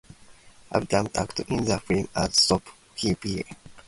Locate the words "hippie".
2.97-3.45